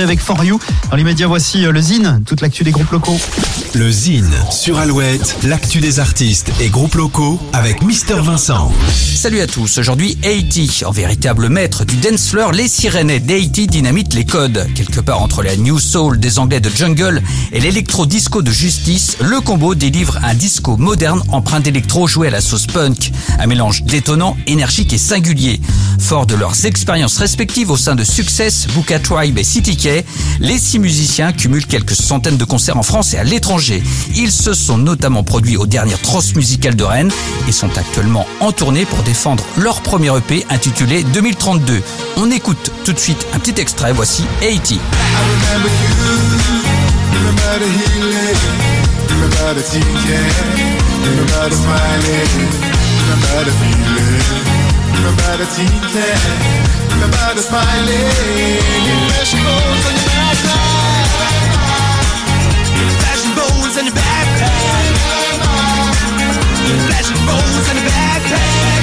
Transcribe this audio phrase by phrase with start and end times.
[0.00, 0.60] avec For You.
[0.92, 3.18] Dans l'immédiat, voici euh, le Zine, toute l'actu des groupes locaux.
[3.74, 8.72] Le Zine sur Alouette, l'actu des artistes et groupes locaux avec Mister Vincent.
[8.92, 14.14] Salut à tous, aujourd'hui Haiti, en véritable maître du dance floor, les Sirenets d'Haiti dynamitent
[14.14, 14.68] les codes.
[14.76, 17.20] Quelque part entre la New Soul des Anglais de Jungle
[17.50, 22.40] et l'électro-disco de Justice, le combo délivre un disco moderne empreint d'électro joué à la
[22.40, 23.10] sauce punk.
[23.40, 25.60] Un mélange détonnant, énergique et singulier.
[25.98, 29.76] Fort de leurs expériences respectives au sein de Success, Buka Tribe et City
[30.40, 33.82] Les six musiciens cumulent quelques centaines de concerts en France et à l'étranger.
[34.16, 37.10] Ils se sont notamment produits aux dernières Transmusicales de Rennes
[37.48, 41.82] et sont actuellement en tournée pour défendre leur premier EP intitulé 2032.
[42.16, 44.78] On écoute tout de suite un petit extrait, voici Haiti.
[59.30, 59.57] I
[63.78, 64.98] bones on your backpack,
[66.88, 68.82] flashing bones on your backpack,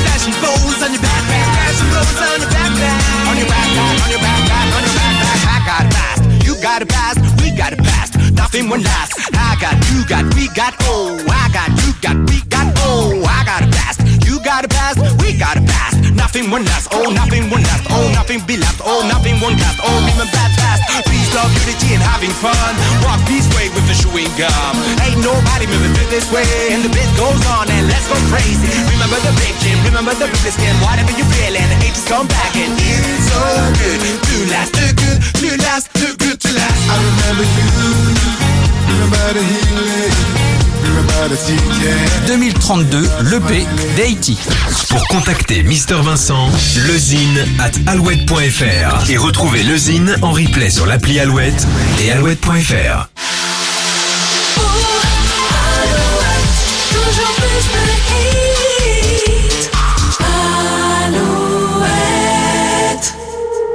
[0.00, 4.22] flashing bones on your backpack, flashing bones on your backpack, on your backpack, on your
[4.24, 5.36] backpack, on your backpack.
[5.44, 8.16] I got a past, you got a past, we got a past.
[8.32, 9.12] Nothing will last.
[9.34, 13.44] I got, you got, we got, oh, I got, you got, we got, oh, I
[13.44, 16.00] got a past, you got a past, we got a past.
[16.14, 19.78] Nothing will last, oh, nothing will last, oh, nothing be left, oh, nothing won't last,
[19.84, 20.82] oh, remember that fast.
[21.10, 22.93] Peace, love, unity, and having fun.
[24.04, 24.76] Chewing gum.
[25.00, 28.68] Ain't nobody moving this way, and the bit goes on, and let's go crazy.
[28.92, 32.52] Remember the big gym, remember the realest skin, whatever you feeling, the ages come back,
[32.56, 33.40] and it's so
[33.80, 36.80] good to last, too good to last, too good to last.
[36.92, 37.68] I remember you,
[38.92, 40.12] remember the healing,
[40.84, 41.82] remember the TK.
[42.26, 44.36] 2032, l'EP d'Haïti.
[44.90, 46.50] Pour contacter Mister Vincent,
[46.86, 51.66] lezine at alouette.fr et retrouver le Zine en replay sur l'appli Alouette
[52.00, 53.08] et alouette.fr.